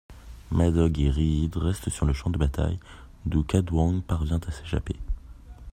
Madog 0.49 0.99
et 0.99 1.11
Rhyrid 1.11 1.55
restent 1.57 1.91
sur 1.91 2.07
le 2.07 2.13
champ 2.13 2.31
de 2.31 2.39
bataille 2.39 2.79
d'où 3.27 3.43
Cadwgan 3.43 4.01
parvient 4.01 4.39
à 4.47 4.51
s'échapper. 4.51 4.95